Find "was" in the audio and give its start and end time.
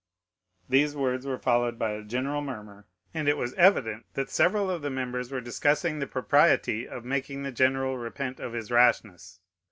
3.37-3.53